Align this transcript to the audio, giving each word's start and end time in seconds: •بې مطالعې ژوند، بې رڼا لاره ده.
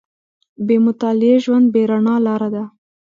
•بې 0.65 0.77
مطالعې 0.85 1.35
ژوند، 1.45 1.65
بې 1.73 1.81
رڼا 1.89 2.15
لاره 2.25 2.49
ده. 2.55 2.63